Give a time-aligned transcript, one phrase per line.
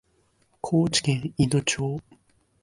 [0.61, 2.01] 高知県いの町